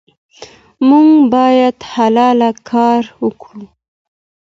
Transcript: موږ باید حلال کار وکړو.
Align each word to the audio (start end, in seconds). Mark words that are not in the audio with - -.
موږ 0.87 1.09
باید 1.33 1.75
حلال 1.93 2.39
کار 2.69 3.03
وکړو. 3.25 3.65